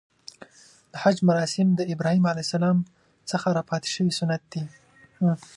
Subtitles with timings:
[0.91, 2.33] د حج مراسم د ابراهیم ع
[3.31, 4.63] څخه راپاتې شوی سنت دی.